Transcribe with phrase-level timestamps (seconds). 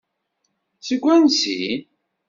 [0.87, 1.61] Seg wansi?